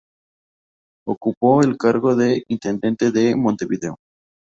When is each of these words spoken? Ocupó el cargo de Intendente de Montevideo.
Ocupó 1.05 1.61
el 1.61 1.77
cargo 1.77 2.15
de 2.15 2.43
Intendente 2.47 3.11
de 3.11 3.35
Montevideo. 3.35 3.97